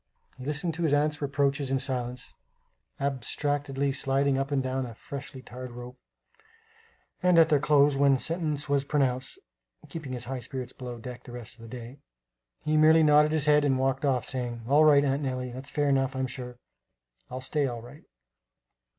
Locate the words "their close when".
7.49-8.17